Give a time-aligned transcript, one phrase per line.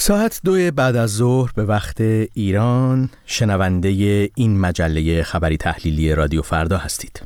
[0.00, 2.00] ساعت دو بعد از ظهر به وقت
[2.34, 3.88] ایران شنونده
[4.34, 7.22] این مجله خبری تحلیلی رادیو فردا هستید.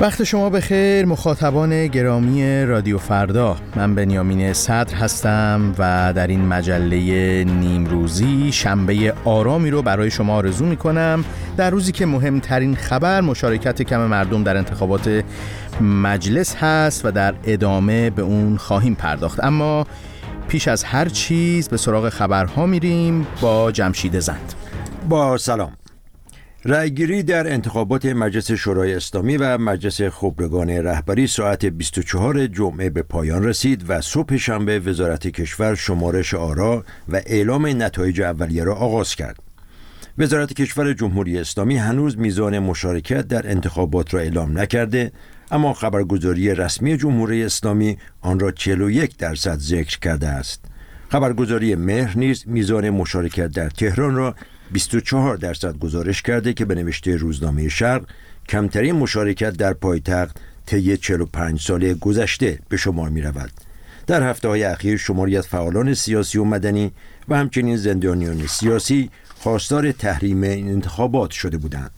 [0.00, 3.56] وقت شما به خیر مخاطبان گرامی رادیو فردا.
[3.76, 10.64] من بنیامین صدر هستم و در این مجله نیمروزی شنبه آرامی رو برای شما آرزو
[10.64, 11.24] می کنم
[11.56, 15.24] در روزی که مهمترین خبر مشارکت کم مردم در انتخابات
[15.80, 19.44] مجلس هست و در ادامه به اون خواهیم پرداخت.
[19.44, 19.86] اما
[20.48, 24.54] پیش از هر چیز به سراغ خبرها میریم با جمشید زند.
[25.08, 25.77] با سلام.
[26.70, 33.44] رأیگیری در انتخابات مجلس شورای اسلامی و مجلس خبرگان رهبری ساعت 24 جمعه به پایان
[33.44, 39.38] رسید و صبح شنبه وزارت کشور شمارش آرا و اعلام نتایج اولیه را آغاز کرد.
[40.18, 45.12] وزارت کشور جمهوری اسلامی هنوز میزان مشارکت در انتخابات را اعلام نکرده
[45.50, 50.64] اما خبرگزاری رسمی جمهوری اسلامی آن را 41 درصد ذکر کرده است.
[51.08, 54.34] خبرگزاری مهر نیز میزان مشارکت در تهران را
[54.72, 58.02] 24 درصد گزارش کرده که به نوشته روزنامه شرق
[58.48, 63.50] کمترین مشارکت در پایتخت طی 45 سال گذشته به شمار می رود.
[64.06, 66.92] در هفته های اخیر شماری از فعالان سیاسی و مدنی
[67.28, 71.90] و همچنین زندانیان سیاسی خواستار تحریم انتخابات شده بودند.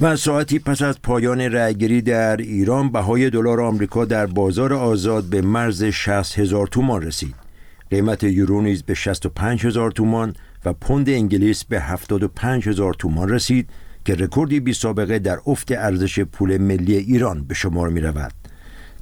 [0.00, 5.42] و ساعتی پس از پایان رأیگیری در ایران بهای دلار آمریکا در بازار آزاد به
[5.42, 7.43] مرز 60 هزار تومان رسید.
[7.90, 13.70] قیمت یورو نیز به 65 هزار تومان و پوند انگلیس به 75 هزار تومان رسید
[14.04, 18.32] که رکوردی بی سابقه در افت ارزش پول ملی ایران به شمار می رود.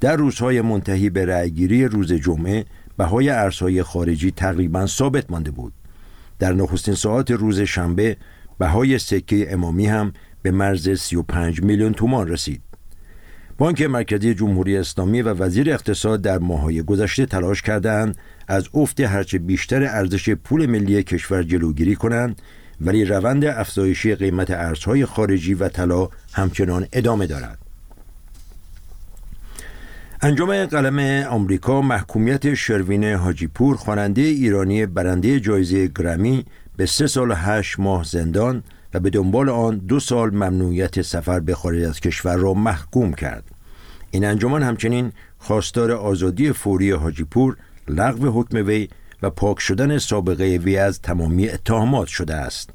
[0.00, 2.64] در روزهای منتهی به رأیگیری روز جمعه
[2.96, 5.72] بهای ارزهای خارجی تقریبا ثابت مانده بود.
[6.38, 8.16] در نخستین ساعت روز شنبه
[8.58, 12.62] بهای سکه امامی هم به مرز 35 میلیون تومان رسید.
[13.58, 18.16] بانک مرکزی جمهوری اسلامی و وزیر اقتصاد در ماهای گذشته تلاش کردند
[18.48, 22.42] از افت هرچه بیشتر ارزش پول ملی کشور جلوگیری کنند
[22.80, 27.58] ولی روند افزایشی قیمت ارزهای خارجی و طلا همچنان ادامه دارد.
[30.24, 36.44] انجام قلم آمریکا محکومیت شروین حاجیپور خواننده ایرانی برنده جایزه گرمی
[36.76, 38.62] به سه سال هشت ماه زندان
[38.94, 43.44] و به دنبال آن دو سال ممنوعیت سفر به خارج از کشور را محکوم کرد.
[44.10, 47.56] این انجمن همچنین خواستار آزادی فوری حاجیپور
[47.92, 48.88] لغو حکم وی
[49.22, 52.70] و پاک شدن سابقه وی از تمامی اتهامات شده است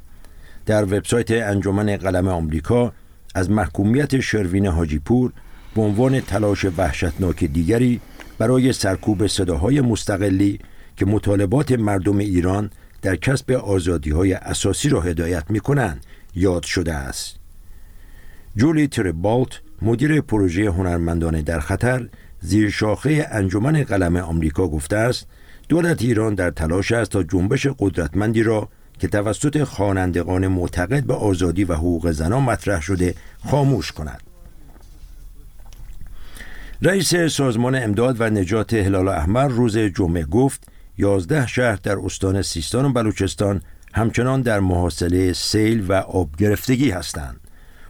[0.65, 2.93] در وبسایت انجمن قلم آمریکا
[3.35, 5.33] از محکومیت شروین حاجیپور
[5.75, 7.99] به عنوان تلاش وحشتناک دیگری
[8.37, 10.59] برای سرکوب صداهای مستقلی
[10.97, 12.69] که مطالبات مردم ایران
[13.01, 16.05] در کسب آزادی های اساسی را هدایت می کنند
[16.35, 17.35] یاد شده است.
[18.55, 22.07] جولی تربالت مدیر پروژه هنرمندان در خطر
[22.47, 25.27] زیر شاخه انجمن قلم آمریکا گفته است
[25.69, 28.69] دولت ایران در تلاش است تا جنبش قدرتمندی را
[28.99, 33.15] که توسط خوانندگان معتقد به آزادی و حقوق زنان مطرح شده
[33.45, 34.21] خاموش کند.
[36.81, 42.85] رئیس سازمان امداد و نجات هلال احمر روز جمعه گفت یازده شهر در استان سیستان
[42.85, 43.61] و بلوچستان
[43.93, 47.46] همچنان در محاصله سیل و آب گرفتگی هستند.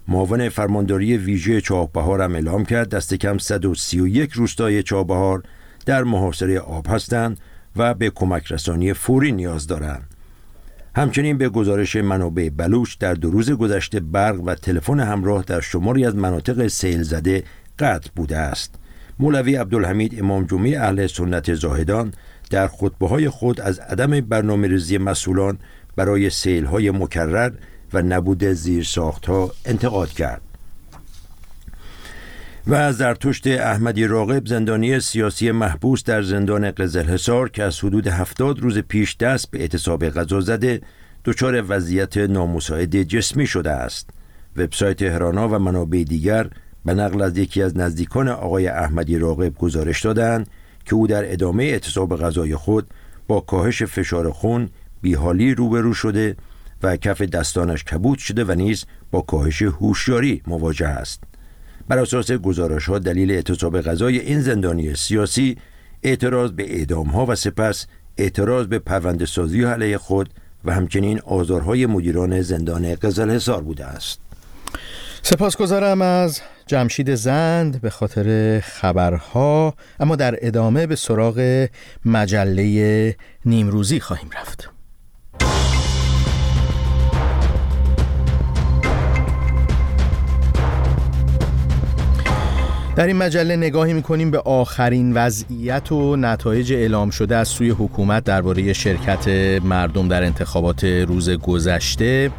[0.08, 5.44] معاون فرمانداری ویژه چابهار هم اعلام کرد دست کم 131 روستای چابهار
[5.86, 7.40] در محاصره آب هستند
[7.76, 10.10] و به کمک رسانی فوری نیاز دارند.
[10.96, 16.06] همچنین به گزارش منابع بلوچ در دو روز گذشته برق و تلفن همراه در شماری
[16.06, 17.44] از مناطق سیل زده
[17.80, 18.76] قطع بوده است.
[19.20, 22.14] مولوی عبدالحمید امام جمعه اهل سنت زاهدان
[22.50, 25.58] در خطبه های خود از عدم برنامه ریزی مسئولان
[25.96, 27.52] برای سیل های مکرر
[27.94, 28.90] و نبود زیر
[29.28, 30.42] ها انتقاد کرد.
[32.68, 38.60] و از زرتشت احمدی راقب زندانی سیاسی محبوس در زندان قزلحصار که از حدود هفتاد
[38.60, 40.82] روز پیش دست به اعتصاب غذا زده
[41.26, 44.10] دچار وضعیت نامساعد جسمی شده است.
[44.58, 46.50] وبسایت هرانا و منابع دیگر
[46.86, 50.48] به نقل از یکی از نزدیکان آقای احمدی راقب گزارش دادند
[50.86, 52.88] که او در ادامه اعتصاب غذای خود
[53.28, 54.70] با کاهش فشار خون
[55.02, 56.36] بیحالی روبرو شده
[56.84, 61.24] و کف دستانش کبود شده و نیز با کاهش هوشیاری مواجه است.
[61.88, 65.58] بر اساس گزارش ها دلیل اعتصاب غذای این زندانی سیاسی
[66.04, 67.88] اعتراض به اعدام ها و سپس
[68.18, 70.30] اعتراض به پرونده سازی علیه خود
[70.66, 74.20] و همچنین آزارهای مدیران زندان قزل حصار بوده است.
[75.22, 81.68] سپاسگزارم از جمشید زند به خاطر خبرها اما در ادامه به سراغ
[82.06, 83.16] مجله
[83.46, 84.77] نیمروزی خواهیم رفت.
[92.98, 98.24] در این مجله نگاهی می‌کنیم به آخرین وضعیت و نتایج اعلام شده از سوی حکومت
[98.24, 99.28] درباره شرکت
[99.64, 102.32] مردم در انتخابات روز گذشته.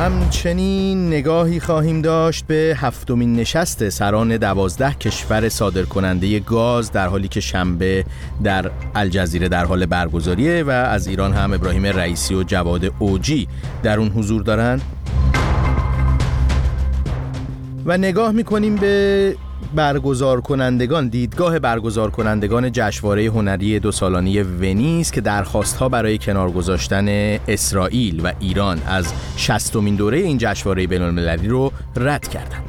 [0.00, 7.40] همچنین نگاهی خواهیم داشت به هفتمین نشست سران دوازده کشور صادرکننده گاز در حالی که
[7.40, 8.04] شنبه
[8.44, 13.48] در الجزیره در حال برگزاریه و از ایران هم ابراهیم رئیسی و جواد اوجی
[13.82, 14.82] در اون حضور دارند.
[17.86, 19.36] و نگاه می‌کنیم به
[19.74, 27.08] برگزار کنندگان دیدگاه برگزار کنندگان جشنواره هنری دو سالانه ونیز که درخواست برای کنار گذاشتن
[27.48, 32.64] اسرائیل و ایران از شستمین دوره این جشنواره بین المللی رو رد کردند.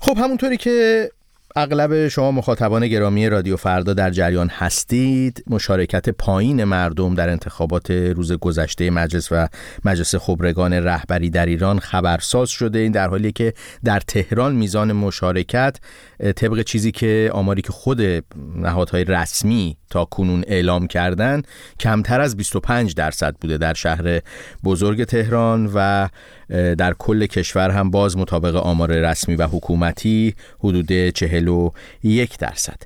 [0.00, 1.08] خب همونطوری که
[1.56, 5.44] اغلب شما مخاطبان گرامی رادیو فردا در جریان هستید.
[5.46, 9.48] مشارکت پایین مردم در انتخابات روز گذشته مجلس و
[9.84, 12.78] مجلس خبرگان رهبری در ایران خبرساز شده.
[12.78, 13.54] این در حالی که
[13.84, 15.76] در تهران میزان مشارکت
[16.36, 18.00] طبق چیزی که آماری که خود
[18.56, 21.42] نهادهای رسمی تا کنون اعلام کردن
[21.80, 24.20] کمتر از 25 درصد بوده در شهر
[24.64, 26.08] بزرگ تهران و
[26.78, 32.82] در کل کشور هم باز مطابق آمار رسمی و حکومتی حدود 41 درصد.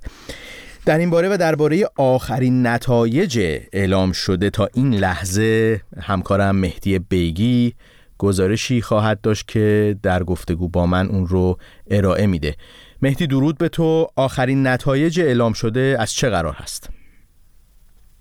[0.87, 3.39] در این باره و درباره آخرین نتایج
[3.73, 7.75] اعلام شده تا این لحظه همکارم مهدی بیگی
[8.19, 11.59] گزارشی خواهد داشت که در گفتگو با من اون رو
[11.91, 12.55] ارائه میده.
[13.03, 14.07] مهدی درود به تو.
[14.17, 16.91] آخرین نتایج اعلام شده از چه قرار هست؟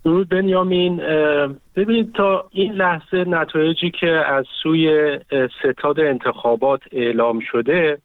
[0.05, 0.97] درود بنیامین.
[1.75, 5.19] ببینید تا این لحظه نتایجی که از سوی
[5.59, 7.97] ستاد انتخابات اعلام شده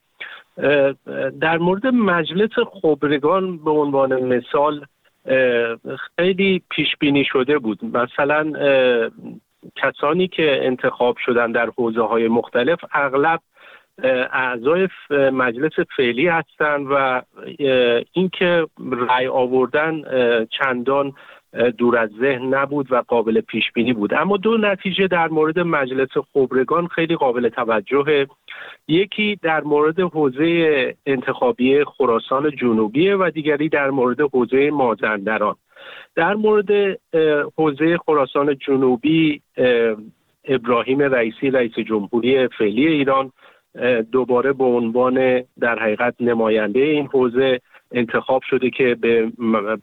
[1.41, 2.51] در مورد مجلس
[2.83, 4.87] خبرگان به عنوان مثال
[6.19, 7.85] خیلی پیش بینی شده بود.
[7.85, 8.53] مثلا
[9.77, 13.41] کسانی که انتخاب شدن در حوزه های مختلف اغلب
[14.33, 17.23] اعضای مجلس فعلی هستند و
[18.13, 20.03] اینکه رأی آوردن
[20.45, 21.13] چندان
[21.79, 24.15] دور از ذهن نبود و قابل پیش بینی بود.
[24.15, 28.27] اما دو نتیجه در مورد مجلس خبرگان خیلی قابل توجهه.
[28.89, 35.57] یکی در مورد حوزه انتخابی خراسان جنوبی و دیگری در مورد حوزه مازندران.
[36.15, 36.99] در مورد
[37.57, 39.43] حوزه خراسان جنوبی
[40.45, 43.33] ابراهیم رئیسی رئیس جمهوری فعلی ایران
[44.13, 47.61] دوباره به عنوان در حقیقت نماینده این حوزه
[47.93, 49.33] انتخاب شده که به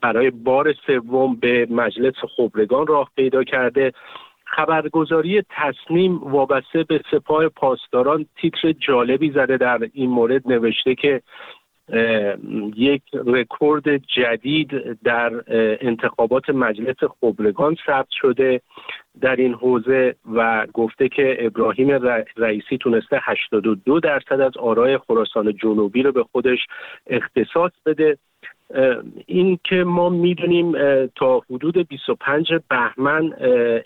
[0.01, 3.94] برای بار سوم به مجلس خبرگان راه پیدا کرده.
[4.45, 11.22] خبرگزاری تصمیم وابسته به سپاه پاسداران تیتر جالبی زده در این مورد نوشته که
[12.75, 15.44] یک رکورد جدید در
[15.81, 18.62] انتخابات مجلس خبرگان ثبت شده
[19.22, 21.89] در این حوزه و گفته که ابراهیم
[22.38, 26.60] رئیسی تونسته 82 درصد از آرای خراسان جنوبی رو به خودش
[27.07, 28.18] اختصاص بده.
[29.25, 30.72] این که ما می‌دونیم
[31.16, 33.33] تا حدود 25 بهمن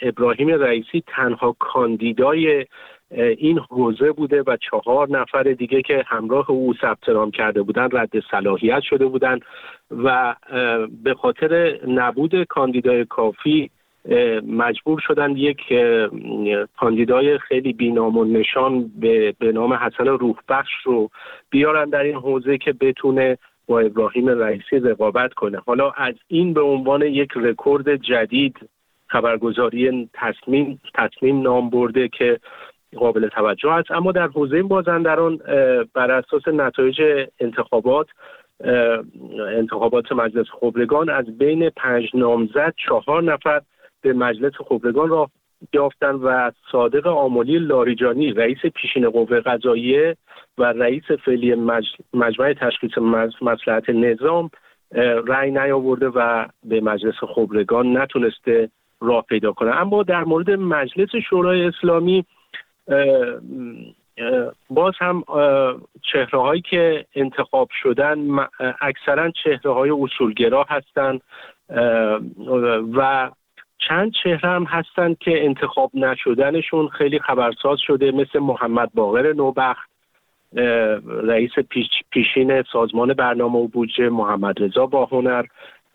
[0.01, 2.65] ابراهیم رئیسی تنها کاندیدای
[3.12, 8.19] این حوزه بوده و چهار نفر دیگه که همراه او ثبت نام کرده بودن رد
[8.31, 9.40] صلاحیت شده بودن
[9.92, 10.35] و
[11.04, 13.69] به خاطر نبود کاندیدای کافی
[14.47, 15.62] مجبور شدن یک
[16.78, 21.09] کاندیدای خیلی بینام و نشان به, به نام حسن روحبخش رو
[21.50, 25.62] بیارن در این حوزه که بتونه با ابراهیم رئیسی رقابت کنه.
[25.66, 28.57] حالا از این به عنوان یک رکورد جدید
[29.07, 32.40] خبرگزاری تصمیم تصمیم نام برده که
[32.98, 33.92] قابل توجه است.
[33.92, 35.38] اما در حوزه بازندران
[35.94, 37.02] بر اساس نتایج
[37.40, 38.07] انتخابات
[39.57, 43.62] انتخابات مجلس خبرگان از بین پنج نامزد چهار نفر
[44.02, 45.30] به مجلس خبرگان را
[45.74, 50.18] یافتن و صادق آمولی لاریجانی رئیس پیشین قوه قضاییه
[50.57, 51.56] و رئیس فعلی
[52.14, 52.98] مجمع تشخیص
[53.42, 54.50] مسلحت نظام
[55.28, 58.69] رأی نیاورده و به مجلس خبرگان نتونسته
[59.02, 59.81] راه پیدا کنه.
[59.81, 62.26] اما در مورد مجلس شورای اسلامی
[64.69, 65.23] باز هم
[66.11, 68.18] چهره هایی که انتخاب شدن
[68.81, 71.21] اکثرا چهره های اصولگرا هستند
[72.94, 73.31] و
[73.78, 79.92] چند چهره هم هستند که انتخاب نشدنشون خیلی خبرساز شده مثل محمد باقر نوبخت
[81.23, 81.52] رئیس
[82.11, 85.45] پیشین سازمان برنامه و بودجه محمد رضا باهنر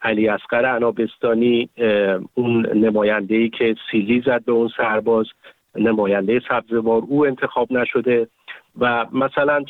[0.02, 1.68] علی اسقر عنابستانی
[2.34, 5.26] اون نماینده ای که سیلی زد به اون سرباز.
[5.78, 8.28] نماینده سبزوار او انتخاب نشده
[8.78, 9.64] و مثلا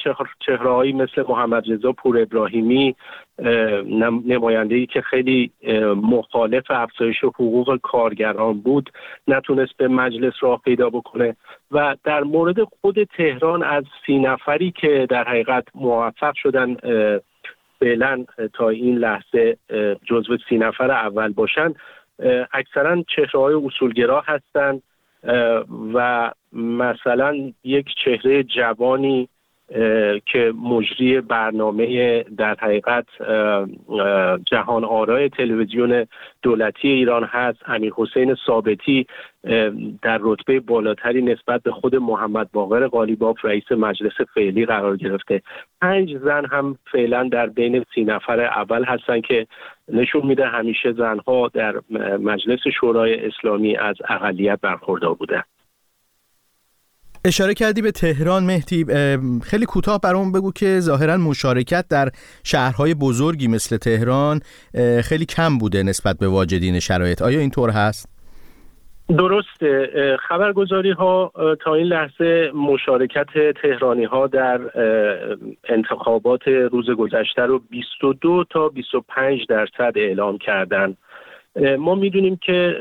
[0.47, 2.97] چهرههایی مثل محمد رضا پور ابراهیمی
[4.27, 5.51] نماینده ای که خیلی
[6.03, 8.91] مخالف افزایش حقوق کارگران بود
[9.29, 11.37] نتونست به مجلس راه پیدا بکنه
[11.71, 16.77] و در مورد خود تهران از سی نفری که در حقیقت موفق شدن
[17.81, 19.57] فعلا تا این لحظه
[20.05, 21.75] جزو سی نفر اول باشن
[22.53, 24.83] اکثرا چهره های اصولگرا هستند
[25.95, 29.29] و مثلا یک چهره جوانی
[30.27, 33.07] که مجری برنامه در حقیقت
[34.45, 36.07] جهان آرای تلویزیون
[36.43, 37.59] دولتی ایران هست.
[37.67, 39.07] امیر حسین ثابتی
[40.03, 45.43] در رتبه بالاتری نسبت به خود محمد باقر قالیباف رئیس مجلس فعلی قرار گرفته.
[45.81, 49.47] پنج زن هم فعلا در بین سی نفر اول هستن که
[49.93, 51.75] نشون میده همیشه زنها در
[52.21, 55.43] مجلس شورای اسلامی از اقلیت برخوردار بودن.
[57.27, 58.85] اشاره کردی به تهران مهدی
[59.43, 62.09] خیلی کوتاه برام بگو که ظاهرا مشارکت در
[62.45, 64.41] شهرهای بزرگی مثل تهران
[65.05, 67.23] خیلی کم بوده نسبت به واجدین شرایط.
[67.23, 68.09] آیا اینطور هست؟
[69.09, 70.17] درسته.
[70.29, 71.33] خبرگزاری ها
[71.65, 73.27] تا این لحظه مشارکت
[73.63, 74.61] تهرانی ها در
[75.69, 80.97] انتخابات روز گذشته رو 22 تا 25 درصد اعلام کردند
[81.79, 82.77] ما می‌دونیم که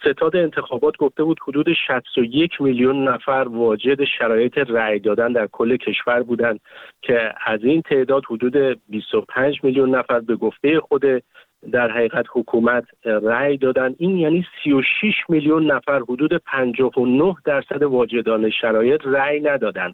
[0.00, 6.22] ستاد انتخابات گفته بود حدود 61 میلیون نفر واجد شرایط رأی دادن در کل کشور
[6.22, 6.60] بودند
[7.02, 11.04] که از این تعداد حدود 25 میلیون نفر به گفته خود
[11.72, 13.94] در حقیقت حکومت رأی دادن.
[13.98, 19.92] این یعنی 36 میلیون نفر حدود 59 درصد واجدان شرایط رأی ندادن.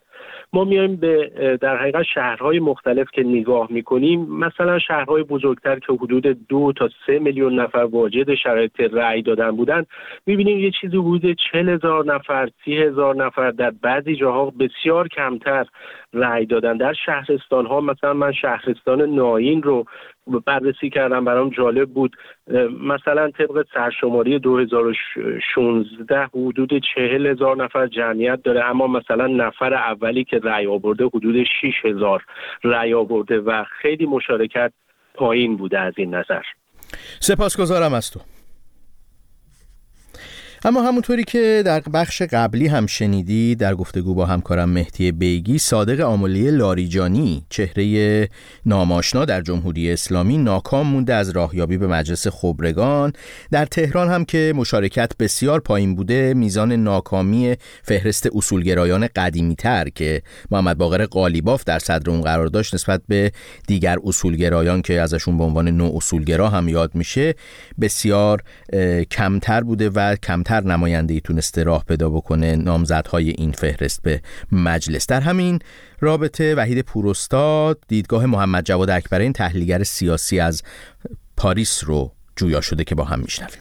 [0.52, 6.46] ما میایم به در حقیقت شهرهای مختلف که نگاه می‌کنیم مثلا شهرهای بزرگتر که حدود
[6.48, 9.84] دو تا سه میلیون نفر واجد شرایط رأی دادن بودن
[10.26, 15.66] می‌بینیم یه چیزی حدود چل هزار نفر سی هزار نفر در بعضی جاها بسیار کمتر
[16.14, 16.76] رأی دادن.
[16.76, 19.84] در شهرستان ها مثلا من شهرستان ناین رو
[20.46, 22.16] بررسی کردم برام جالب بود.
[22.82, 30.38] مثلا طبق سرشماری 2016 حدود چهل هزار نفر جمعیت داره اما مثلا نفر اولی که
[30.38, 32.24] رأی آورده حدود 6 هزار
[32.64, 34.72] رأی آورده و خیلی مشارکت
[35.14, 36.42] پایین بوده از این نظر.
[37.20, 38.20] سپاسگزارم از تو.
[40.64, 46.00] اما همونطوری که در بخش قبلی هم شنیدی در گفتگو با همکارم مهدی بیگی صادق
[46.00, 48.28] آمولی لاریجانی چهره
[48.66, 53.12] ناماشنا در جمهوری اسلامی ناکام مونده از راهیابی به مجلس خبرگان.
[53.50, 60.22] در تهران هم که مشارکت بسیار پایین بوده میزان ناکامی فهرست اصولگرایان قدیمی تر که
[60.50, 63.32] محمد باقر قالیباف در صدر اون قرار داشت نسبت به
[63.66, 67.34] دیگر اصولگرایان که ازشون به عنوان نو اصولگرا هم یاد میشه
[67.80, 68.42] بسیار
[69.10, 75.06] کمتر بوده و کمتر کمتر نماینده تونسته راه پیدا بکنه نامزدهای این فهرست به مجلس.
[75.06, 75.58] در همین
[76.00, 80.62] رابطه وحید پوراستاد دیدگاه محمد جواد اکبرین تحلیلگر سیاسی از
[81.36, 83.60] پاریس رو جویا شده که با هم میشنویم.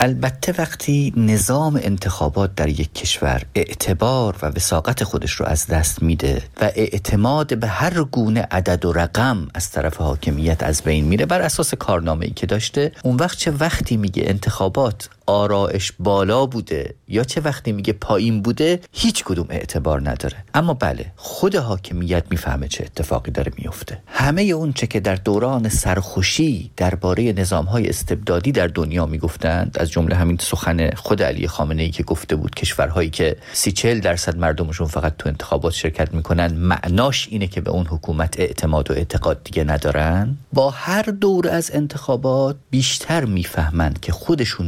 [0.00, 6.42] البته وقتی نظام انتخابات در یک کشور اعتبار و وساقت خودش رو از دست میده
[6.60, 11.40] و اعتماد به هر گونه عدد و رقم از طرف حاکمیت از بین میره بر
[11.40, 17.24] اساس کارنامه ای که داشته اون وقت چه وقتی میگه انتخابات آرائش بالا بوده یا
[17.24, 20.44] چه وقتی میگه پایین بوده هیچ کدوم اعتبار نداره.
[20.54, 25.68] اما بله خود حاکمیت می‌فهمه چه اتفاقی داره میفته همه اون چه که در دوران
[25.68, 31.82] سرخوشی درباره نظام های استبدادی در دنیا می‌گفتند از جمله همین سخن خود علی خامنه
[31.82, 36.54] ای که گفته بود کشورهایی که سی چل درصد مردمشون فقط تو انتخابات شرکت می‌کنن
[36.54, 40.36] معناش اینه که به اون حکومت اعتماد و اعتقاد دیگه ندارن.
[40.52, 44.66] با هر دور از انتخابات بیشتر می‌فهمند که خودشون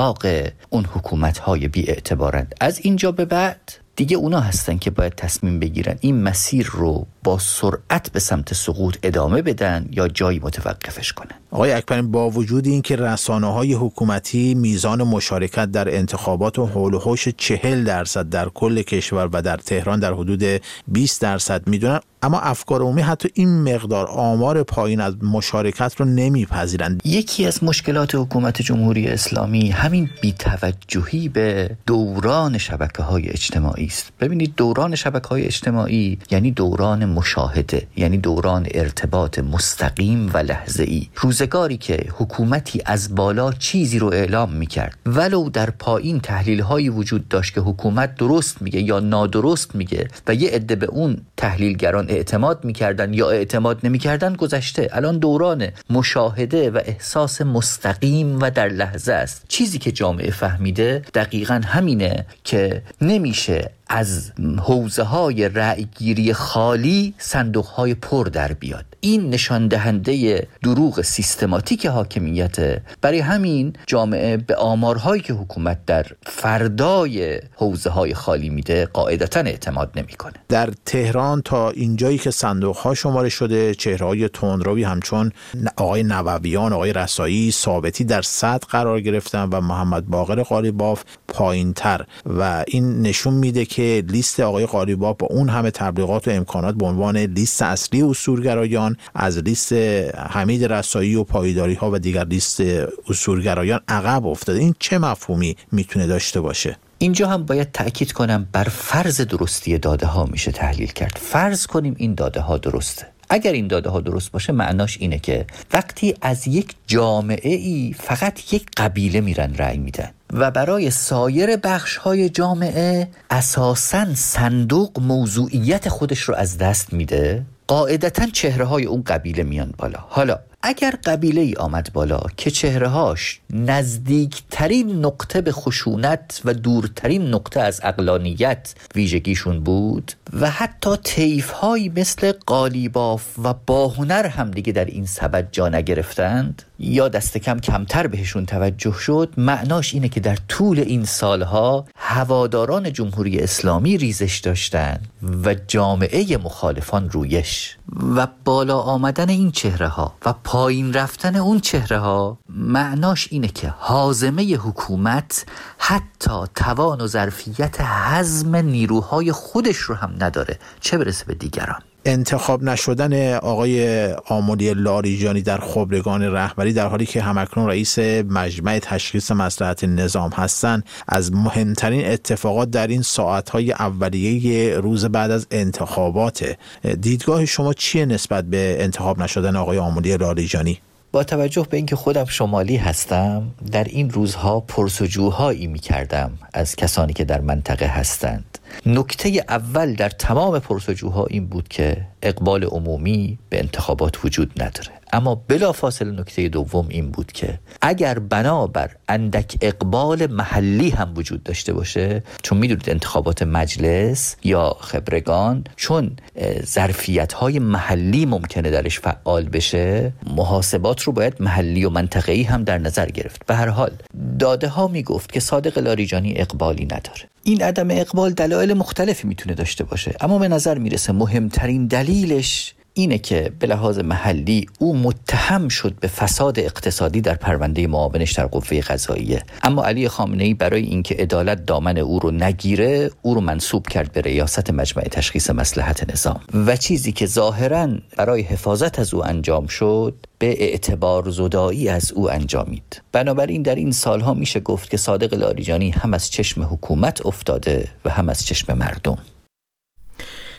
[0.00, 0.26] مستاق
[0.70, 5.58] اون حکومت های بی اعتبارند از اینجا به بعد دیگه اونا هستن که باید تصمیم
[5.58, 5.96] بگیرن.
[6.00, 11.36] این مسیر رو با سرعت به سمت سقوط ادامه بدن یا جایی متوقفش کنن.
[11.50, 16.98] آقای اکبرین با وجود اینکه رسانه های حکومتی میزان مشارکت در انتخابات و حول و
[16.98, 22.40] حوش چهل درصد در کل کشور و در تهران در حدود 20 درصد می‌دونن اما
[22.40, 27.00] افکار عمومی حتی این مقدار آمار پایین از مشارکت رو نمیپذیرند.
[27.04, 34.12] یکی از مشکلات حکومت جمهوری اسلامی همین بیتوجهی به دوران شبکه های اجتماعی است.
[34.20, 41.08] ببینید دوران شبکه های اجتماعی یعنی دوران مشاهده یعنی دوران ارتباط مستقیم و لحظه ای
[41.16, 44.98] روز روزگاری که حکومتی از بالا چیزی رو اعلام می‌کرد.
[45.06, 50.34] ولو در پایین تحلیل هایی وجود داشت که حکومت درست میگه یا نادرست میگه و
[50.34, 54.88] یه عده به اون تحلیلگران اعتماد می‌کردن یا اعتماد نمی‌کردن گذشته.
[54.92, 59.44] الان دوران مشاهده و احساس مستقیم و در لحظه است.
[59.48, 64.32] چیزی که جامعه فهمیده دقیقا همینه که نمیشه از
[64.62, 68.84] حوزه های رأیگیری خالی صندوق های پر در بیاد.
[69.00, 77.40] این نشان دهنده دروغ سیستماتیک حاکمیت برای همین جامعه به آمارهایی که حکومت در فردای
[77.54, 80.34] حوزه های خالی میده قاعدتا اعتماد نمی‌کنه.
[80.48, 85.32] در تهران تا اینجایی که صندوق ها شماره شده چهره های تندروی همچون
[85.76, 92.04] آقای نوویان آقای رسایی ثابتی در صد قرار گرفتن و محمد باقر قالیباف پایین تر
[92.26, 96.86] و این نشون میده که لیست آقای قالیباف با اون همه تبلیغات و امکانات به
[96.86, 99.72] عنوان لیست اصلی اصولگرایان از لیست
[100.16, 102.60] حمید رسایی و پایداری ها و دیگر لیست
[103.08, 104.58] اصولگرایان عقب افتاده.
[104.58, 110.06] این چه مفهومی می‌تونه داشته باشه؟ اینجا هم باید تأکید کنم بر فرض درستی داده
[110.06, 111.18] ها میشه تحلیل کرد.
[111.20, 113.06] فرض کنیم این داده ها درسته.
[113.30, 118.54] اگر این داده ها درست باشه معناش اینه که وقتی از یک جامعه ای فقط
[118.54, 126.20] یک قبیله میرن رأی میدن و برای سایر بخش های جامعه اساسا صندوق موضوعیت خودش
[126.20, 129.98] رو از دست میده قاعدتا چهره های اون قبیله میان بالا.
[130.08, 137.60] حالا اگر قبیله ای آمد بالا که چهرههاش نزدیکترین نقطه به خشونت و دورترین نقطه
[137.60, 141.64] از اقلانیت ویژگیشون بود و حتی تیف
[141.96, 148.06] مثل قالیباف و باهنر هم دیگه در این سبد جا نگرفتند یا دست کم کمتر
[148.06, 155.08] بهشون توجه شد معناش اینه که در طول این سالها هواداران جمهوری اسلامی ریزش داشتند
[155.44, 157.76] و جامعه مخالفان رویش.
[158.16, 163.74] و بالا آمدن این چهره ها و پایین رفتن اون چهره ها معناش اینه که
[163.78, 165.46] حازمه حکومت
[165.78, 170.58] حتی توان و ظرفیت حزم نیروهای خودش رو هم نداره.
[170.80, 177.22] چه برسه به دیگران؟ انتخاب نشدن آقای آمولی لاریجانی در خبرگان رهبری در حالی که
[177.22, 185.04] همکنون رئیس مجمع تشخیص مسلحت نظام هستند از مهمترین اتفاقات در این ساعتهای اولیه روز
[185.04, 186.56] بعد از انتخابات.
[187.00, 190.78] دیدگاه شما چیه نسبت به انتخاب نشدن آقای آمولی لاریجانی؟
[191.12, 197.12] با توجه به اینکه خودم شمالی هستم در این روزها پرسجوهایی می کردم از کسانی
[197.12, 198.49] که در منطقه هستند.
[198.86, 204.88] نکته اول در تمام پرسجوها این بود که اقبال عمومی به انتخابات وجود نداره.
[205.12, 211.72] اما بلافاصله نکته دوم این بود که اگر بنابر اندک اقبال محلی هم وجود داشته
[211.72, 216.16] باشه چون می‌دونید انتخابات مجلس یا خبرگان چون
[216.64, 222.78] ظرفیت های محلی ممکنه درش فعال بشه محاسبات رو باید محلی و منطقه‌ای هم در
[222.78, 223.46] نظر گرفت.
[223.46, 223.90] به هر حال
[224.38, 227.30] داده ها می‌گفت که صادق لاریجانی اقبالی نداره.
[227.42, 233.18] این عدم اقبال دلایل مختلفی می‌تونه داشته باشه اما به نظر می‌رسه مهمترین دلیلش اینه
[233.18, 238.80] که به لحاظ محلی او متهم شد به فساد اقتصادی در پرونده معاونش در قوه
[238.80, 239.42] قضاییه.
[239.62, 244.12] اما علی خامنه ای برای اینکه عدالت دامن او رو نگیره او رو منصوب کرد
[244.12, 246.40] به ریاست مجمع تشخیص مسلحت نظام.
[246.66, 252.30] و چیزی که ظاهرا برای حفاظت از او انجام شد به اعتبار زدایی از او
[252.30, 253.02] انجامید.
[253.12, 258.10] بنابراین در این سالها میشه گفت که صادق لاریجانی هم از چشم حکومت افتاده و
[258.10, 259.18] هم از چشم مردم.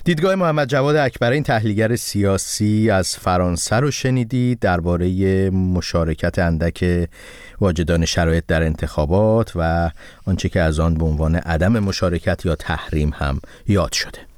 [0.04, 7.10] دیدگاه محمد جواد اکبرین تحلیلگر سیاسی از فرانسه رو شنیدید درباره مشارکت اندک
[7.62, 9.92] واجدان شرایط در انتخابات و
[10.26, 14.31] آنچه که از آن به عنوان عدم مشارکت یا تحریم هم یاد شده.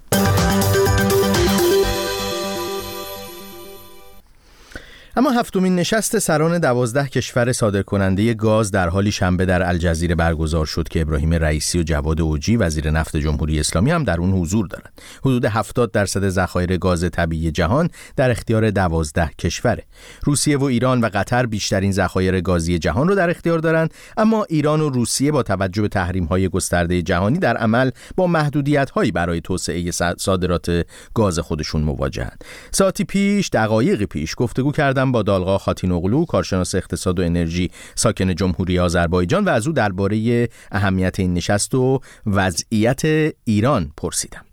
[5.15, 10.87] اما هفتمین نشست سران دوازده کشور صادرکننده گاز در حالی شنبه در الجزیره برگزار شد
[10.87, 15.01] که ابراهیم رئیسی و جواد اوجی وزیر نفت جمهوری اسلامی هم در اون حضور دارند.
[15.19, 19.83] حدود 70 درصد ذخایر گاز طبیعی جهان در اختیار دوازده کشوره.
[20.23, 24.81] روسیه و ایران و قطر بیشترین ذخایر گازی جهان رو در اختیار دارند، اما ایران
[24.81, 29.41] و روسیه با توجه به تحریم های گسترده جهانی در عمل با محدودیت هایی برای
[29.41, 32.43] توسعه صادرات گاز خودشون مواجهند.
[32.71, 35.91] ساعتی پیش دقایقی پیش گفتگو کردم با دالغا خاتین
[36.25, 41.99] کارشناس اقتصاد و انرژی ساکن جمهوری آذربایجان و از او درباره اهمیت این نشست و
[42.25, 43.01] وضعیت
[43.45, 44.45] ایران پرسیدم.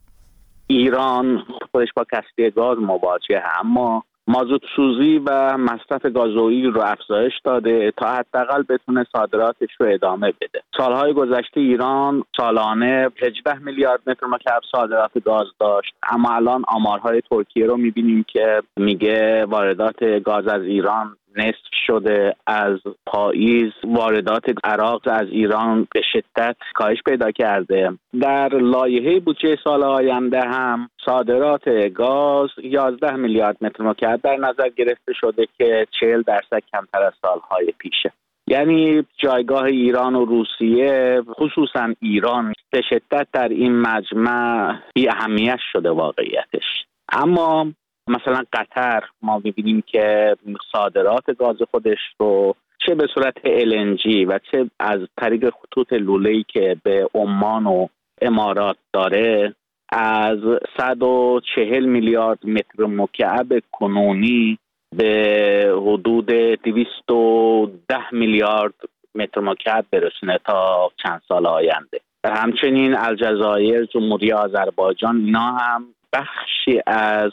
[0.66, 7.92] ایران خودش با کسری گاز مواجه اما مازوت سوزی و مصرف گازوئیل رو افزایش داده
[7.96, 10.62] تا حداقل بتونه صادراتش رو ادامه بده.
[10.76, 17.66] سالهای گذشته ایران سالانه 18 میلیارد متر مکعب صادرات گاز داشت اما الان آمارهای ترکیه
[17.66, 25.28] رو می‌بینیم که میگه واردات گاز از ایران نصف شده از پاییز واردات عراق از
[25.30, 27.92] ایران به شدت کاهش پیدا کرده.
[28.20, 35.12] در لایحه بودجه سال آینده هم صادرات گاز 11 میلیارد متر مکعب در نظر گرفته
[35.12, 38.12] شده که 40 درصد کمتر از سالهای پیشه.
[38.46, 45.90] یعنی جایگاه ایران و روسیه خصوصا ایران به شدت در این مجمع بی اهمیت شده
[45.90, 46.84] واقعیتش.
[47.12, 47.66] اما
[48.08, 50.36] مثلا قطر ما ببینیم که
[50.72, 52.54] صادرات گاز خودش رو
[52.86, 57.86] چه به صورت LNG و چه از طریق خطوط لوله‌ای که به عمان و
[58.22, 59.54] امارات داره
[59.92, 60.38] از
[60.78, 64.58] 140 میلیارد متر مکعب کنونی
[64.96, 68.74] به حدود 210 میلیارد
[69.14, 72.00] متر مکعب برسونه تا چند سال آینده.
[72.24, 77.30] همچنین الجزایر جمهوری آذربایجان اینا هم بخشی از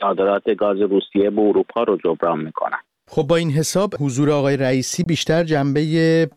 [0.00, 2.78] صادرات گاز روسیه به اروپا رو جبران می‌کنن
[3.10, 5.80] خب با این حساب حضور آقای رئیسی بیشتر جنبه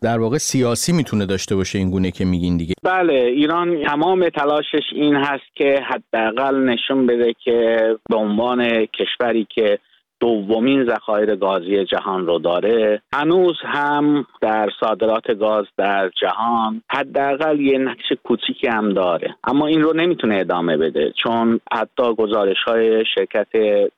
[0.02, 2.74] در واقع سیاسی می‌تونه داشته باشه این گونه که میگین دیگه.
[2.82, 7.78] بله ایران تمام تلاشش این هست که حداقل نشون بده که
[8.10, 9.78] به عنوان کشوری که
[10.20, 13.02] دومین ذخایر گازی جهان رو داره.
[13.14, 19.36] هنوز هم در صادرات گاز در جهان حداقل یه نقش کوچیکی هم داره.
[19.44, 23.48] اما این رو نمی‌تونه ادامه بده چون حتی گزارش های شرکت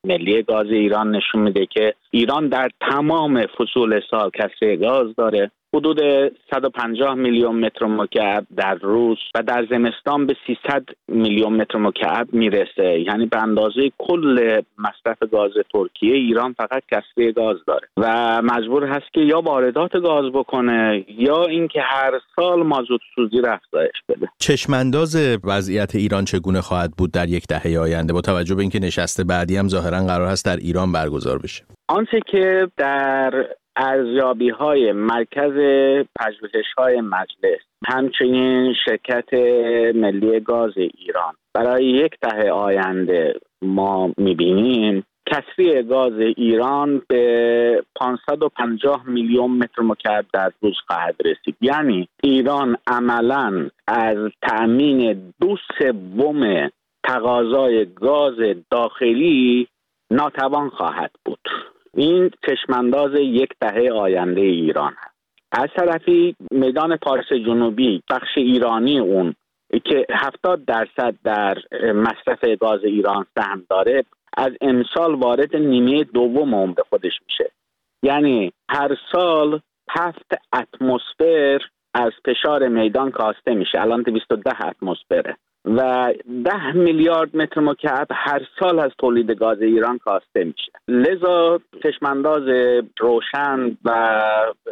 [0.04, 5.50] ملی گاز ایران نشون میده که ایران در تمام فصول سال کسری گاز داره.
[5.74, 6.00] حدود
[6.50, 13.00] 150 میلیون متر مکعب در روز و در زمستان به 300 میلیون متر مکعب می‌رسه.
[13.06, 17.88] یعنی به اندازه کل مصرف گاز ترکیه ایران فقط کسری گاز داره.
[17.96, 23.52] و مجبور هست که یا واردات گاز بکنه یا اینکه هر سال مازوت سوزی رو
[23.52, 24.28] افزایش بده.
[24.38, 29.20] چشمانداز وضعیت ایران چگونه خواهد بود در یک دهه آینده؟ با توجه به اینکه نشست
[29.20, 31.64] بعدی هم ظاهرا قرار هست در ایران برگزار بشه.
[31.88, 35.52] آنچه که در ارزیابی های مرکز
[36.20, 39.34] پژوهش های مجلس همچنین شرکت
[39.94, 41.34] ملی گاز ایران.
[41.54, 50.52] برای یک دهه آینده ما می‌بینیم کسری گاز ایران به 550 میلیون متر مکعب در
[50.62, 51.56] روز خواهد رسید.
[51.60, 56.70] یعنی ایران عملا از تأمین دو سوم
[57.04, 58.36] تقاضای گاز
[58.70, 59.68] داخلی
[60.10, 61.40] ناتوان خواهد بود.
[61.96, 65.14] این چشمانداز یک دهه آینده ایران هست.
[65.52, 69.34] از طرفی میدان پارس جنوبی بخش ایرانی اون
[69.84, 71.58] که 70 درصد در
[71.94, 74.04] مصرف گاز ایران سهم داره
[74.36, 77.50] از امسال وارد نیمه دوم عمر خودش میشه.
[78.02, 81.60] یعنی هر سال هفت اتمسفر
[81.94, 83.80] از فشار میدان کاسته میشه.
[83.80, 85.36] الان 210 اتمسفره.
[85.64, 86.12] و
[86.44, 90.72] ده میلیارد متر مکعب هر سال از تولید گاز ایران کاسته میشه.
[90.88, 92.42] لذا چشمانداز
[93.00, 94.20] روشن و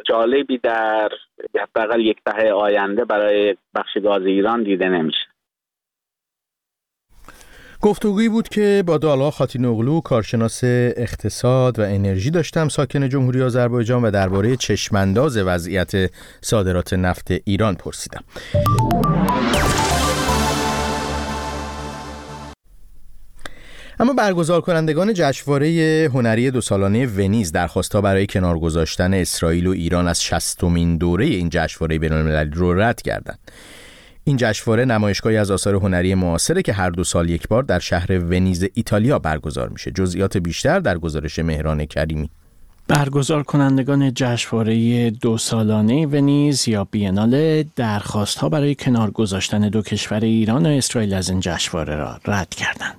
[0.08, 1.08] جالبی در
[1.60, 5.28] حداقل یک دهه آینده برای بخش گاز ایران دیده نمیشه.
[7.82, 10.60] گفتگویی بود که با دالا خاتینوغلو کارشناس
[10.96, 15.92] اقتصاد و انرژی داشتم ساکن جمهوری آذربایجان و درباره چشمانداز وضعیت
[16.40, 18.24] صادرات نفت ایران پرسیدم.
[24.00, 30.08] اما برگزار کنندگان جشنواره هنری دو سالانه ونیز درخواستها برای کنار گذاشتن اسرائیل و ایران
[30.08, 33.38] از شستمین دوره این جشنواره بین‌المللی رو رد کردند.
[34.24, 38.18] این جشنواره نمایشگاهی از آثار هنری معاصره که هر دو سال یک بار در شهر
[38.18, 39.90] ونیز ایتالیا برگزار میشه.
[39.90, 42.30] جزئیات بیشتر در گزارش مهران کریمی.
[42.88, 50.20] برگزار کنندگان جشنواره دو سالانه ونیز یا بینال درخواست ها برای کنار گذاشتن دو کشور
[50.20, 52.96] ایران و اسرائیل از این جشنواره را رد کردند.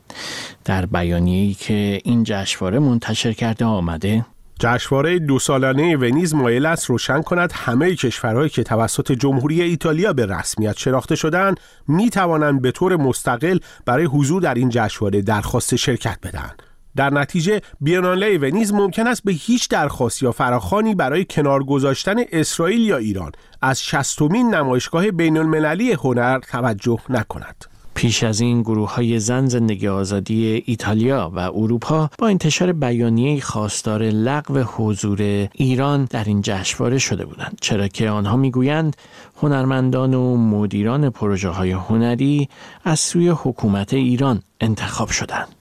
[0.65, 4.25] در بیانیه‌ای که این جشنواره منتشر کرده آمده
[4.59, 10.25] جشنواره دو سالانه ونیز مایل است روشن کند همه کشورهایی که توسط جمهوری ایتالیا به
[10.25, 16.17] رسمیت شناخته شدند می توانند به طور مستقل برای حضور در این جشنواره درخواست شرکت
[16.23, 16.63] بدهند.
[16.99, 22.81] در نتیجه بیاناله ونیز ممکن است به هیچ درخواست یا فراخانی برای کنار گذاشتن اسرائیل
[22.81, 23.31] یا ایران
[23.61, 27.65] از شستمین نمایشگاه بین المللی هنر توجه نکند.
[27.95, 34.01] پیش از این گروه های زن زندگی آزادی ایتالیا و اروپا با انتشار بیانیه خواستار
[34.03, 38.97] لغو حضور ایران در این جشنواره شده بودند چرا که آنها می‌گویند
[39.41, 42.49] هنرمندان و مدیران پروژه های هنری
[42.83, 45.58] از سوی حکومت ایران انتخاب شدند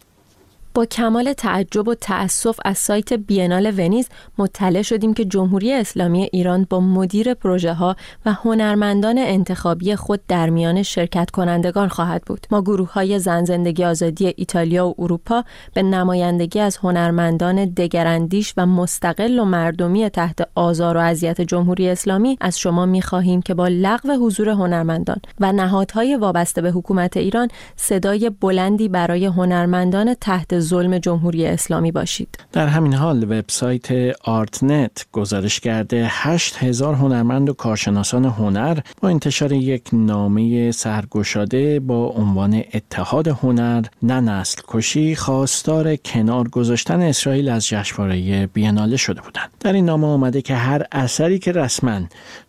[0.78, 6.66] با کمال تعجب و تأسف از سایت بینال ونیز مطلع شدیم که جمهوری اسلامی ایران
[6.70, 12.46] با مدیر پروژه ها و هنرمندان انتخابی خود در میان شرکت کنندگان خواهد بود.
[12.50, 18.66] ما گروه های زن زندگی آزادی ایتالیا و اروپا به نمایندگی از هنرمندان دگراندیش و
[18.66, 23.68] مستقل و مردمی تحت آزار و اذیت جمهوری اسلامی از شما می خواهیم که با
[23.68, 30.98] لغو حضور هنرمندان و نهادهای وابسته به حکومت ایران صدای بلندی برای هنرمندان تحت ظلم
[30.98, 32.38] جمهوری اسلامی باشید.
[32.52, 39.82] در همین حال وبسایت آرتنت گزارش کرده 8000 هنرمند و کارشناسان هنر با انتشار یک
[39.92, 48.46] نامه سرگشاده با عنوان اتحاد هنر نه نسل کشی خواستار کنار گذاشتن اسرائیل از جشنواره
[48.46, 49.50] بیناله شده بودند.
[49.60, 52.00] در این نامه آمده که هر اثری که رسما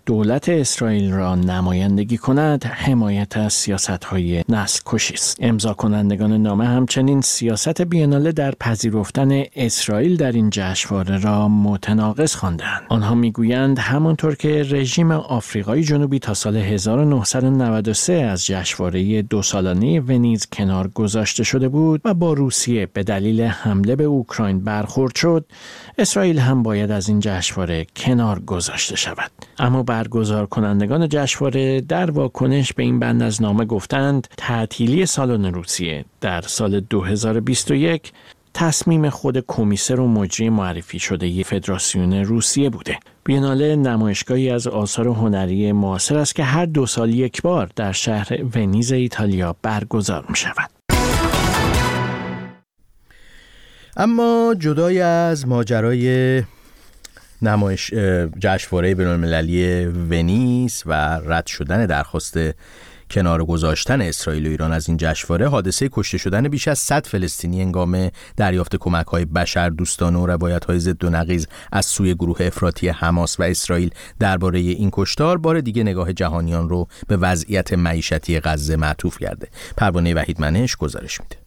[0.09, 5.37] دولت اسرائیل را نمایندگی کند حمایت از سیاست های نسل کشی است.
[5.41, 12.81] امضا کنندگان نامه همچنین سیاست بیناله در پذیرفتن اسرائیل در این جشنواره را متناقض خواندند
[12.89, 20.47] آنها می‌گویند همانطور که رژیم آفریقای جنوبی تا سال 1993 از جشنواره دو سالانه ونیز
[20.51, 25.45] کنار گذاشته شده بود و با روسیه به دلیل حمله به اوکراین برخورد شد
[25.97, 29.31] اسرائیل هم باید از این جشنواره کنار گذاشته شود.
[29.59, 36.05] اما برگزار کنندگان جشنواره در واکنش به این بند از نامه گفتند تعطیلی سالن روسیه
[36.21, 38.11] در سال 2021
[38.53, 42.99] تصمیم خود کمیسر و مجری معرفی شده ی فدراسیون روسیه بوده.
[43.23, 48.37] بیناله نمایشگاهی از آثار هنری معاصر است که هر دو سال یک بار در شهر
[48.55, 50.69] ونیز ایتالیا برگزار می شود.
[53.97, 56.43] اما جدای از ماجرای
[57.41, 57.93] نمایش
[58.39, 60.93] جشنواره بینالمللی ونیس و
[61.25, 62.37] رد شدن درخواست
[63.11, 67.61] کنار گذاشتن اسرائیل و ایران از این جشنواره حادثه کشته شدن بیش از 100 فلسطینی
[67.61, 72.37] انگام دریافت کمک های بشر دوستانه و روایت های ضد و نقیز از سوی گروه
[72.41, 75.37] افراطی حماس و اسرائیل درباره این کشتار.
[75.37, 79.47] بار دیگه نگاه جهانیان رو به وضعیت معیشتی غزه معطوف کرده.
[79.77, 81.38] پروانه وحید منش گزارش میده.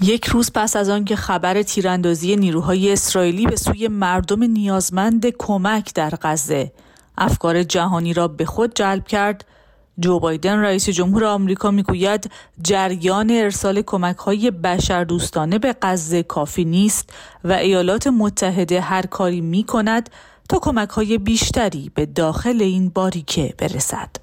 [0.00, 6.12] یک روز پس از آنکه خبر تیراندازی نیروهای اسرائیلی به سوی مردم نیازمند کمک در
[6.22, 6.72] غزه
[7.18, 9.44] افکار جهانی را به خود جلب کرد
[9.98, 12.30] جو بایدن رئیس جمهور آمریکا می‌گوید
[12.62, 17.10] جریان ارسال کمک های بشردوستانه به غزه کافی نیست
[17.44, 20.10] و ایالات متحده هر کاری می کند
[20.48, 24.21] تا کمک های بیشتری به داخل این باریکه برسد.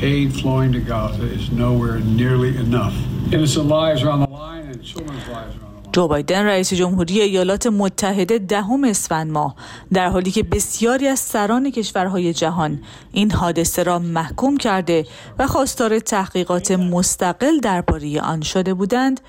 [0.00, 2.94] Aid flowing to Gaza is nowhere nearly enough.
[3.32, 7.66] Innocent lives are on the line and children's lives are جو بایدن رئیس جمهوری ایالات
[7.66, 9.54] متحده دهم اسفند ماه.
[9.92, 12.80] در حالی که بسیاری از سران کشورهای جهان
[13.12, 15.06] این حادثه را محکوم کرده
[15.38, 19.20] و خواستار تحقیقات مستقل درباره آن شده بودند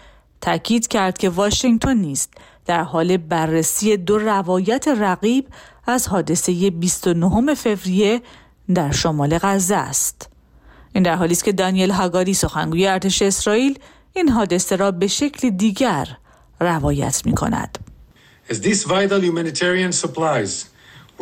[0.41, 2.33] تاکید کرد که واشنگتن نیست.
[2.65, 5.47] در حال بررسی دو روایت رقیب
[5.87, 8.21] از حادثه 29 فوریه
[8.73, 10.29] در شمال غزه است.
[10.99, 13.79] این در حالی است که دانیل هاگاری سخنگوی ارتش اسرائیل
[14.13, 16.07] این حادثه را به شکل دیگر
[16.59, 17.79] روایت می کند.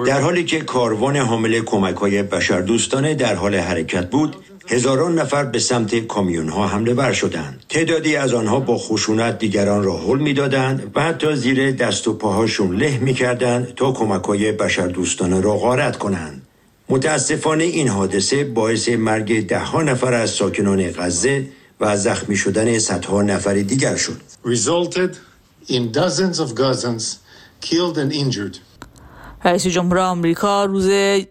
[0.06, 4.36] در حالی که کاروان حامل کمک های بشردوستانه در حال حرکت بود
[4.68, 9.84] هزاران نفر به سمت کامیون ها حمله ور شدند تعدادی از آنها با خشونت دیگران
[9.84, 15.42] را حل می‌دادند و حتی زیر دست و پاهاشون له می‌کردند تا کمک های بشردوستانه
[15.42, 16.46] را غارت کنند
[16.89, 21.47] متاسفانه این حادثه باعث مرگ ده ها نفر از ساکنان غزه
[21.80, 24.21] و زخمی شدن صدها نفر دیگر شد.
[25.69, 27.06] in dozens of Gazans
[27.62, 28.58] killed and injured.
[29.43, 30.89] رئیس جمهور آمریکا روز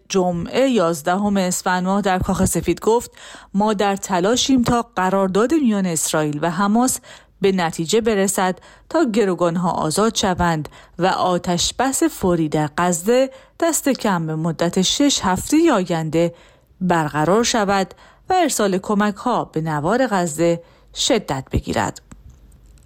[0.09, 3.11] جمعه 11 اسفند ماه در کاخ سفید گفت
[3.55, 6.99] ما در تلاشیم تا قرارداد میان اسرائیل و حماس
[7.41, 10.69] به نتیجه برسد تا گروگانها آزاد شوند
[10.99, 16.35] و آتش بس فوری در غزه دست کم به مدت شش هفته آینده
[16.81, 17.95] برقرار شود
[18.31, 20.63] و ارسال کمک ها به نوار غزه
[20.95, 22.03] شدت بگیرد.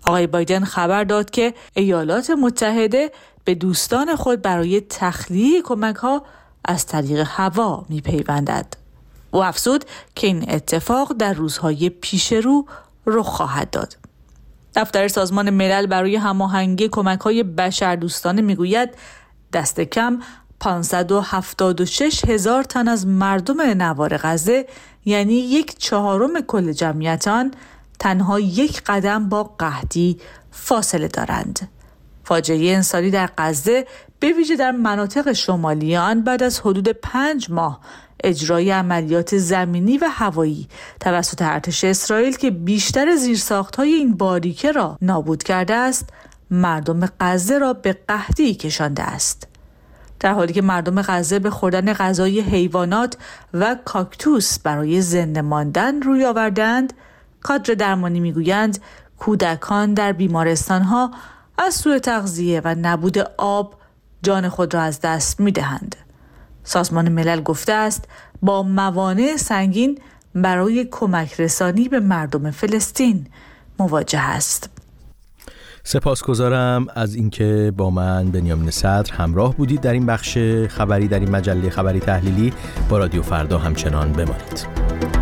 [0.07, 3.11] آقای بایدن خبر داد که ایالات متحده
[3.45, 6.23] به دوستان خود برای تخلیه کمک ها
[6.65, 8.77] از طریق هوا می پیوندد.
[9.33, 9.85] و افزود
[10.15, 12.67] که این اتفاق در روزهای پیش رو
[13.07, 13.97] رخ خواهد داد.
[14.75, 18.91] دفتر سازمان ملل برای هماهنگی کمک های بشر دوستانه می‌گوید
[19.53, 20.19] دست کم
[20.61, 24.67] 576 هزار تن از مردم نوار غزه
[25.05, 27.51] یعنی یک چهارم کل جمعیت آن
[27.99, 30.19] تنها یک قدم با قحطی
[30.51, 31.69] فاصله دارند.
[32.25, 33.87] فاجعه انسانی در غزه
[34.21, 37.81] به ویژه در مناطق شمالی آن بعد از حدود پنج ماه
[38.25, 40.69] اجرای عملیات زمینی و هوایی
[41.01, 46.09] توسط ارتش اسرائیل که بیشتر زیرساختهای این باریکه را نابود کرده است
[46.51, 49.47] مردم غزه را به قحطی کشانده است.
[50.21, 53.17] در حالی که مردم غزه به خوردن غذای حیوانات
[53.55, 56.93] و کاکتوس برای زنده ماندن روی آوردند،
[57.41, 58.79] کادر درمانی می‌گویند
[59.19, 61.11] کودکان در بیمارستان ها
[61.59, 63.75] از سوء تغذیه و نبود آب
[64.23, 65.97] جان خود را از دست می دهند.
[66.71, 68.05] سازمان ملل گفته است
[68.43, 69.99] با موانع سنگین
[70.35, 73.27] برای کمک رسانی به مردم فلسطین
[73.79, 74.71] مواجه است.
[75.85, 81.31] سپاسگزارم از اینکه با من بنیامین صدر همراه بودید در این بخش خبری در این
[81.31, 82.53] مجله خبری تحلیلی
[82.89, 85.20] با رادیو فردا همچنان بمانید.